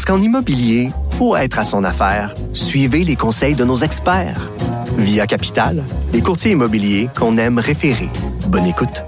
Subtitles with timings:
[0.00, 4.50] Parce qu'en immobilier, pour être à son affaire, suivez les conseils de nos experts.
[4.96, 5.84] Via Capital,
[6.14, 8.08] les courtiers immobiliers qu'on aime référer.
[8.46, 9.04] Bonne écoute.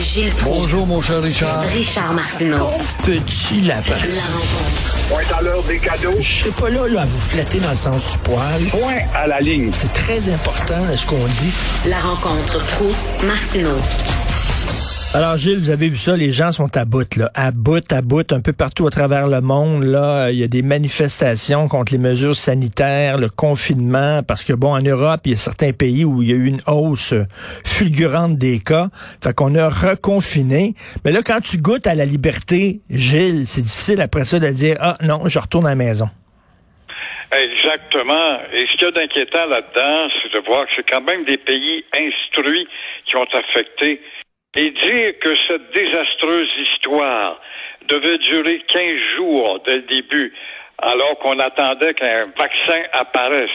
[0.00, 0.58] Gilles Proulx.
[0.58, 1.60] Bonjour, mon cher Richard.
[1.62, 2.66] Richard Martineau.
[3.06, 3.94] Petit lapin.
[3.94, 4.98] La rencontre.
[5.08, 6.16] Point à l'heure des cadeaux.
[6.20, 8.64] Je serai pas là, là à vous flatter dans le sens du poil.
[8.72, 9.70] Point à la ligne.
[9.70, 11.52] C'est très important, ce qu'on dit.
[11.86, 12.90] La rencontre pro
[13.24, 13.78] martineau
[15.14, 17.30] Alors, Gilles, vous avez vu ça, les gens sont à bout, là.
[17.34, 20.30] À bout, à bout, un peu partout à travers le monde, là.
[20.30, 24.82] Il y a des manifestations contre les mesures sanitaires, le confinement, parce que, bon, en
[24.82, 27.14] Europe, il y a certains pays où il y a eu une hausse
[27.64, 28.88] fulgurante des cas.
[29.22, 30.74] Fait qu'on a reconfiné.
[31.06, 34.76] Mais là, quand tu goûtes à la liberté, Gilles, c'est difficile après ça de dire,
[34.78, 36.10] ah, non, je retourne à la maison.
[37.32, 38.40] Exactement.
[38.52, 41.38] Et ce qu'il y a d'inquiétant là-dedans, c'est de voir que c'est quand même des
[41.38, 42.68] pays instruits
[43.06, 44.02] qui ont affecté
[44.56, 47.40] et dire que cette désastreuse histoire
[47.86, 48.82] devait durer 15
[49.16, 50.32] jours dès le début,
[50.78, 53.50] alors qu'on attendait qu'un vaccin apparaisse.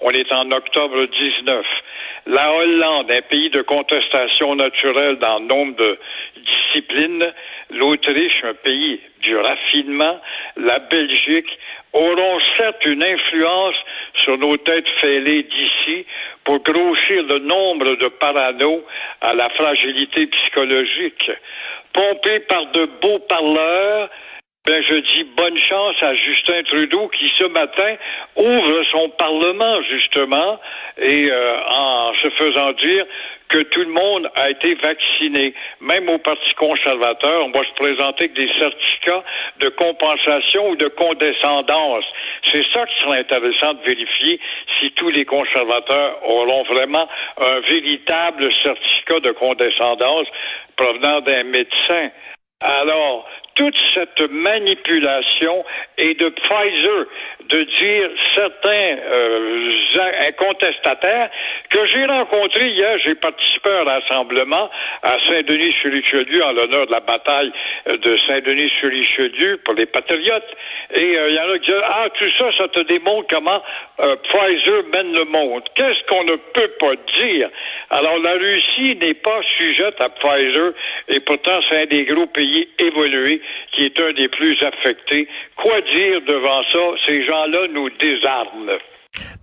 [0.00, 1.66] On est en octobre 19.
[2.26, 5.98] La Hollande, un pays de contestation naturelle dans nombre de
[6.36, 7.32] disciplines,
[7.70, 10.20] l'Autriche, un pays du raffinement,
[10.56, 11.50] la Belgique,
[11.94, 13.76] auront certes une influence
[14.14, 16.06] sur nos têtes fêlées d'ici
[16.44, 18.82] pour grossir le nombre de paranos
[19.20, 21.30] à la fragilité psychologique.
[21.92, 24.10] Pompés par de beaux parleurs,
[24.66, 27.96] ben, je dis bonne chance à Justin Trudeau qui ce matin
[28.36, 30.58] ouvre son Parlement justement
[30.96, 33.04] et euh, en se faisant dire
[33.50, 35.52] que tout le monde a été vacciné.
[35.82, 39.22] Même au Parti conservateur, on va se présenter avec des certificats
[39.60, 42.04] de compensation ou de condescendance.
[42.50, 44.40] C'est ça qui serait intéressant de vérifier
[44.80, 47.06] si tous les conservateurs auront vraiment
[47.38, 50.26] un véritable certificat de condescendance
[50.74, 52.08] provenant d'un médecin.
[52.60, 55.64] Alors, toute cette manipulation
[55.98, 57.06] et de Pfizer
[57.48, 59.70] de dire certains euh,
[60.38, 61.30] contestataires
[61.68, 64.70] que j'ai rencontrés hier, j'ai participé à un rassemblement
[65.02, 67.52] à Saint-Denis-sur-Richelieu en l'honneur de la bataille
[67.86, 70.56] de Saint-Denis-sur-Richelieu pour les patriotes.
[70.94, 73.62] Et euh, il y en a qui disent Ah, tout ça, ça te démontre comment
[74.00, 75.62] euh, Pfizer mène le monde.
[75.74, 77.50] Qu'est-ce qu'on ne peut pas dire?
[77.90, 80.72] Alors la Russie n'est pas sujette à Pfizer
[81.08, 83.40] et pourtant c'est un des gros pays évolués
[83.72, 85.28] qui est un des plus affectés.
[85.56, 86.80] Quoi dire devant ça?
[87.06, 88.78] Ces gens-là nous désarment.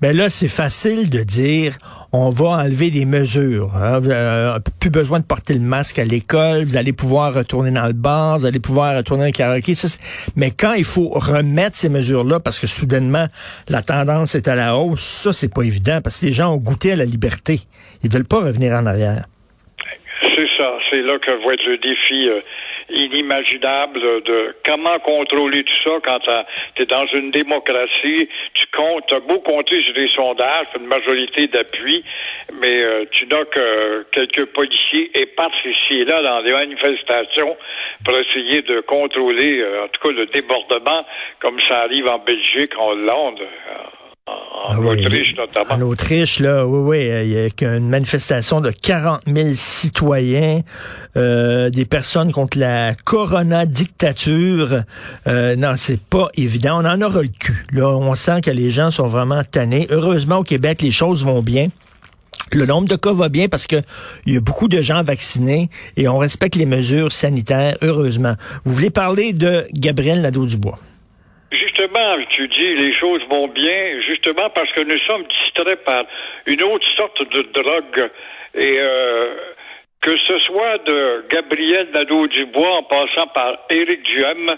[0.00, 1.76] Ben là, c'est facile de dire
[2.12, 3.76] on va enlever des mesures.
[3.76, 4.00] Hein.
[4.00, 7.86] Vous avez plus besoin de porter le masque à l'école, vous allez pouvoir retourner dans
[7.86, 9.74] le bar, vous allez pouvoir retourner au karaoké.
[9.74, 9.88] Ça,
[10.36, 13.26] mais quand il faut remettre ces mesures-là, parce que soudainement,
[13.68, 16.58] la tendance est à la hausse, ça, c'est pas évident, parce que les gens ont
[16.58, 17.58] goûté à la liberté.
[18.02, 19.26] Ils veulent pas revenir en arrière.
[20.22, 20.72] C'est ça.
[20.90, 22.40] C'est là que va être le défi euh,
[22.92, 26.18] inimaginable de comment contrôler tout ça quand
[26.74, 28.28] tu es dans une démocratie.
[28.54, 32.04] Tu comptes, tu as beau compter sur des sondages, une majorité d'appui,
[32.60, 37.56] mais euh, tu n'as que quelques policiers éparses ici et là dans des manifestations
[38.04, 41.04] pour essayer de contrôler, euh, en tout cas, le débordement,
[41.40, 43.40] comme ça arrive en Belgique, en Hollande.
[44.66, 45.74] En Ah oui, Autriche, notamment.
[45.74, 50.60] En Autriche, là, oui, oui, il y a une manifestation de 40 000 citoyens,
[51.16, 54.82] euh, des personnes contre la corona dictature.
[55.26, 56.82] Euh, non, c'est pas évident.
[56.82, 57.66] On en aura le cul.
[57.72, 59.86] Là, on sent que les gens sont vraiment tannés.
[59.90, 61.68] Heureusement, au Québec, les choses vont bien.
[62.52, 63.76] Le nombre de cas va bien parce que
[64.26, 68.34] il y a beaucoup de gens vaccinés et on respecte les mesures sanitaires, heureusement.
[68.64, 70.78] Vous voulez parler de Gabriel Nadeau-Dubois?
[72.30, 76.02] Tu dis les choses vont bien, justement parce que nous sommes distraits par
[76.46, 78.10] une autre sorte de drogue.
[78.54, 79.34] Et euh,
[80.00, 84.54] que ce soit de Gabriel Nadeau-Dubois en passant par Éric Duhem,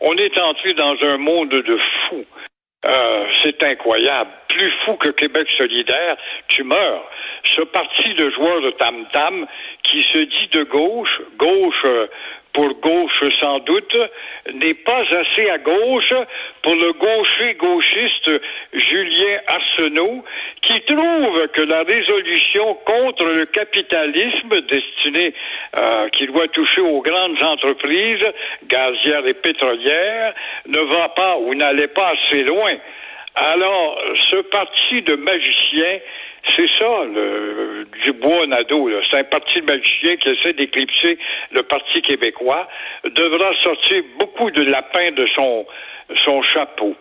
[0.00, 1.78] on est entré dans un monde de
[2.08, 2.24] fous.
[2.86, 4.30] Euh, c'est incroyable.
[4.48, 6.16] Plus fou que Québec solidaire,
[6.48, 7.10] tu meurs.
[7.42, 9.46] Ce parti de joueurs de tam-tam
[9.82, 12.06] qui se dit de gauche, gauche euh,
[12.56, 13.96] pour gauche sans doute,
[14.54, 16.14] n'est pas assez à gauche
[16.62, 18.30] pour le gaucher gauchiste
[18.72, 20.24] Julien Arsenault,
[20.62, 25.34] qui trouve que la résolution contre le capitalisme destinée,
[25.78, 28.26] euh, qui doit toucher aux grandes entreprises
[28.66, 30.32] gazières et pétrolières,
[30.66, 32.74] ne va pas ou n'allait pas assez loin.
[33.34, 33.98] Alors,
[34.30, 35.98] ce parti de magiciens
[36.54, 38.88] c'est ça, le Dubois-Nadeau.
[39.10, 41.18] C'est un parti de magiciens qui essaie d'éclipser
[41.52, 42.68] le Parti québécois.
[43.04, 45.66] Devra sortir beaucoup de lapins de son,
[46.24, 46.94] son chapeau.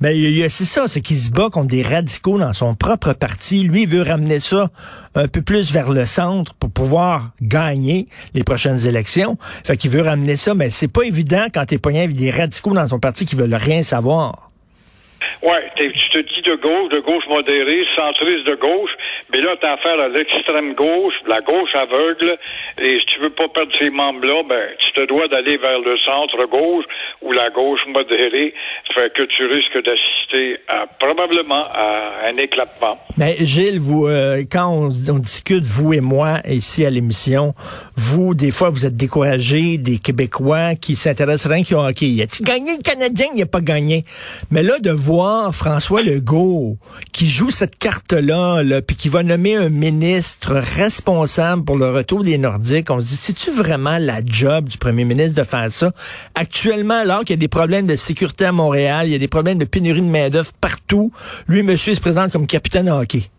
[0.00, 0.14] Ben,
[0.48, 3.62] c'est ça, c'est qu'il se bat contre des radicaux dans son propre parti.
[3.64, 4.68] Lui, veut ramener ça
[5.14, 9.36] un peu plus vers le centre pour pouvoir gagner les prochaines élections.
[9.64, 12.74] Fait qu'il veut ramener ça, mais c'est pas évident quand t'es poigné avec des radicaux
[12.74, 14.47] dans ton parti qui veulent rien savoir.
[15.42, 18.90] Ouais, tu te dis de gauche, de gauche modérée, centriste de gauche,
[19.32, 22.36] mais là, t'as affaire à l'extrême gauche, la gauche aveugle,
[22.80, 25.96] et si tu veux pas perdre ces membres-là, ben, tu te dois d'aller vers le
[26.04, 26.84] centre gauche
[27.22, 28.54] ou la gauche modérée,
[28.94, 32.96] fait que tu risques d'assister à, probablement à un éclatement.
[33.16, 37.52] Mais Gilles, vous, euh, quand on, discute, vous et moi, ici à l'émission,
[37.96, 42.06] vous, des fois, vous êtes découragés des Québécois qui s'intéressent rien qui ont hockey.
[42.06, 43.26] Y a-t-il gagné le Canadien?
[43.34, 44.04] Il a pas gagné.
[44.50, 46.76] Mais là, de voir François Legault
[47.14, 52.24] qui joue cette carte-là, là, puis qui va nommer un ministre responsable pour le retour
[52.24, 55.92] des Nordiques, on se dit, c'est-tu vraiment la job du premier ministre de faire ça?
[56.34, 59.28] Actuellement, alors qu'il y a des problèmes de sécurité à Montréal, il y a des
[59.28, 61.10] problèmes de pénurie de main-d'œuvre partout,
[61.48, 63.30] lui, monsieur, se présente comme capitaine hockey.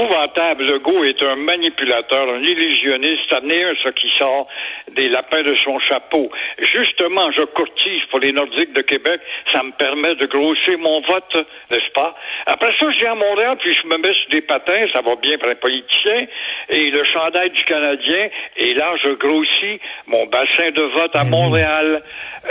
[0.00, 0.64] Épouvantable.
[0.64, 3.40] Legault est un manipulateur, un illusionniste, un
[3.82, 4.46] ce qui sort
[4.92, 6.30] des lapins de son chapeau.
[6.58, 9.20] Justement, je courtise pour les Nordiques de Québec.
[9.52, 12.14] Ça me permet de grossir mon vote, n'est-ce pas?
[12.46, 14.86] Après ça, je viens à Montréal, puis je me mets sur des patins.
[14.94, 16.26] Ça va bien pour un politicien.
[16.70, 18.28] Et le chandail du Canadien.
[18.56, 22.02] Et là, je grossis mon bassin de vote à ben Montréal.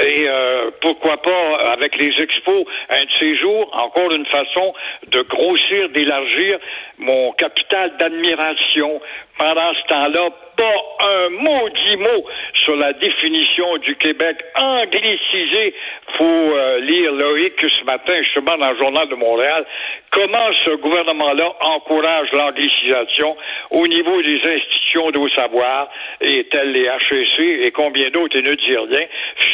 [0.05, 4.73] Et euh, pourquoi pas, avec les expos, un de ces jours, encore une façon
[5.07, 6.59] de grossir, d'élargir
[6.99, 8.99] mon capital d'admiration.
[9.39, 15.73] Pendant ce temps-là, pas un maudit mot sur la définition du Québec anglicisé.
[16.17, 19.65] Faut euh, lire Loïc ce matin, justement, dans le Journal de Montréal,
[20.11, 23.37] comment ce gouvernement-là encourage l'anglicisation
[23.71, 25.89] au niveau des institutions de savoir,
[26.19, 29.07] et telles les HEC et combien d'autres, et ne dit rien,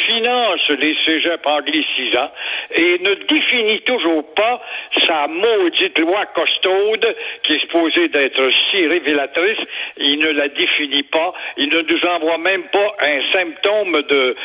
[0.08, 2.30] finance les cégeps anglicisants
[2.74, 4.60] et ne définit toujours pas
[5.06, 9.58] sa maudite loi costaude qui est supposée d'être si révélatrice.
[9.98, 14.36] Il ne la définit pas, il ne nous envoie même pas un symptôme de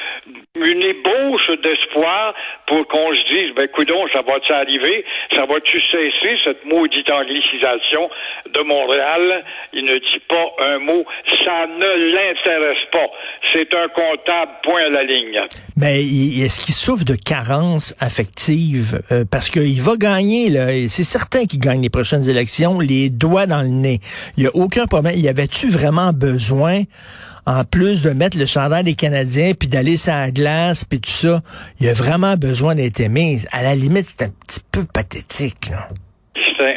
[0.55, 2.33] une ébauche d'espoir
[2.67, 8.09] pour qu'on se dise, ben coudon, ça va-tu arriver, ça va-tu cesser cette maudite anglicisation
[8.49, 9.43] de Montréal?
[9.73, 11.05] Il ne dit pas un mot,
[11.43, 13.09] ça ne l'intéresse pas.
[13.53, 15.39] C'est un comptable, point à la ligne.
[15.75, 19.01] Mais ben, est-ce qu'il souffre de carence affective?
[19.11, 23.47] Euh, parce qu'il va gagner, là, c'est certain qu'il gagne les prochaines élections, les doigts
[23.47, 23.99] dans le nez.
[24.37, 25.17] Il n'y a aucun problème.
[25.17, 26.83] Y avait-tu vraiment besoin
[27.45, 31.09] en plus de mettre le chandail des Canadiens, puis d'aller sur la glace, puis tout
[31.09, 31.41] ça,
[31.79, 33.39] il a vraiment besoin d'être aimé?
[33.51, 35.69] À la limite, c'est un petit peu pathétique.
[35.71, 35.89] Là.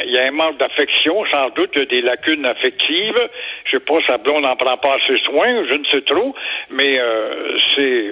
[0.05, 3.29] Il y a un manque d'affection, sans doute, il y a des lacunes affectives.
[3.65, 6.35] Je sais pas, sa blonde n'en prend pas assez soin, je ne sais trop,
[6.69, 8.11] mais euh, c'est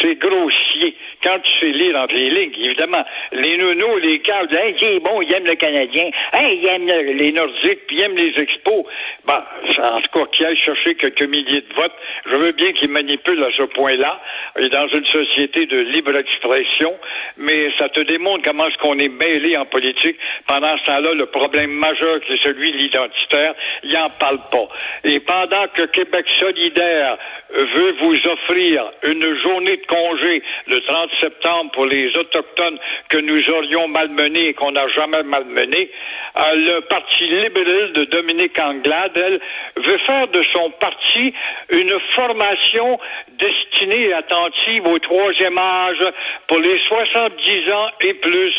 [0.00, 0.94] c'est grossier.
[1.22, 5.20] Quand tu sais lire entre les lignes, évidemment, les nounous, les câbles, hey, il bon,
[5.22, 6.86] il aime le Canadien, hey, il aime
[7.16, 8.84] les Nordiques, puis il aime les expos.
[9.26, 9.40] Bon,
[9.82, 11.94] en tout cas, qu'il aille chercher quelques milliers de votes,
[12.26, 14.20] je veux bien qu'il manipule à ce point-là,
[14.58, 16.94] et dans une société de libre expression,
[17.36, 20.16] mais ça te démontre comment est-ce qu'on est mêlé en politique.
[20.46, 24.68] Pendant ce temps-là, le problème majeur qui est celui de l'identitaire, il n'en parle pas.
[25.04, 27.18] Et pendant que Québec solidaire
[27.50, 33.50] veut vous offrir une journée de congé le 30 septembre pour les Autochtones que nous
[33.50, 35.90] aurions malmenés et qu'on n'a jamais malmenés,
[36.38, 39.40] euh, le Parti libéral de Dominique Anglade, elle,
[39.76, 41.32] veut faire de son parti
[41.70, 42.98] une formation
[43.38, 46.04] destinée et attentive au troisième âge
[46.46, 48.54] pour les 70 ans et plus.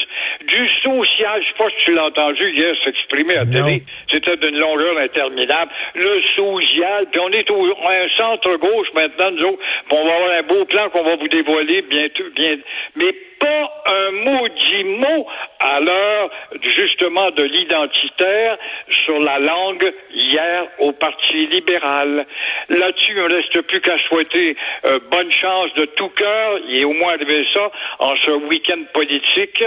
[0.48, 4.58] Du social, je sais pas si tu l'as entendu hier s'exprimer à télé, c'était d'une
[4.58, 5.72] longueur interminable.
[5.96, 10.32] Le social, puis on est au un centre gauche maintenant, nous autres, on va avoir
[10.32, 12.58] un beau plan qu'on va vous dévoiler bientôt, bien,
[12.96, 15.28] mais pas un maudit mot
[15.60, 16.30] à l'heure
[16.76, 18.58] justement de l'identitaire
[19.06, 22.26] sur la langue hier au Parti libéral.
[22.70, 24.56] Là-dessus, il ne reste plus qu'à souhaiter
[24.86, 29.64] euh, bonne chance de tout cœur, et au moins arriver ça en ce week-end politique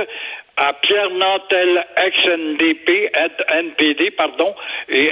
[0.56, 3.10] à Pierre Nantel, ex-NDP,
[3.48, 4.54] NPD, pardon,
[4.88, 5.10] et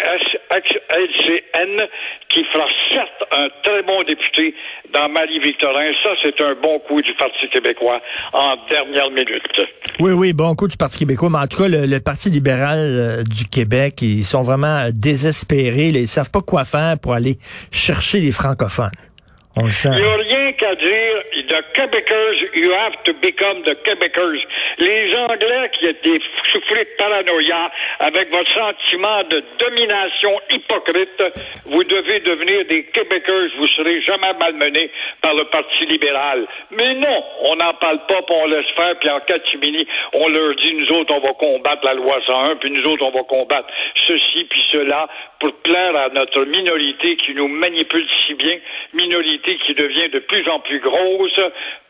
[0.55, 1.87] ex-LCN,
[2.29, 4.55] qui fera certes un très bon député
[4.93, 5.93] dans Marie-Victorin.
[6.03, 8.01] Ça, c'est un bon coup du Parti québécois
[8.33, 9.61] en dernière minute.
[9.99, 13.23] Oui, oui, bon coup du Parti québécois, mais en tout cas, le, Parti libéral euh,
[13.23, 15.91] du Québec, ils sont vraiment désespérés.
[15.91, 17.39] Là, ils savent pas quoi faire pour aller
[17.71, 18.91] chercher les francophones.
[19.57, 19.91] On le sent.
[19.93, 21.20] Il n'y a rien qu'à dire.
[22.61, 24.41] You have to become the Quebecers.
[24.77, 26.21] Les Anglais qui étaient
[26.53, 31.25] soufflés de paranoïa avec votre sentiment de domination hypocrite,
[31.65, 33.51] vous devez devenir des Québecers.
[33.57, 34.91] Vous serez jamais malmenés
[35.23, 36.47] par le Parti libéral.
[36.71, 40.75] Mais non, on n'en parle pas, on laisse faire, puis en catimini, on leur dit,
[40.75, 44.45] nous autres, on va combattre la loi 101, puis nous autres, on va combattre ceci,
[44.45, 48.59] puis cela, pour plaire à notre minorité qui nous manipule si bien,
[48.93, 51.41] minorité qui devient de plus en plus grosse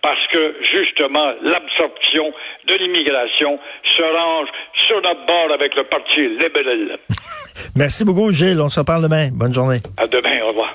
[0.02, 2.32] parce que justement l'absorption
[2.66, 4.48] de l'immigration se range
[4.86, 6.98] sur notre bord avec le Parti libéral.
[7.76, 8.60] Merci beaucoup, Gilles.
[8.60, 9.28] On se reparle demain.
[9.32, 9.78] Bonne journée.
[9.96, 10.74] À demain, au revoir.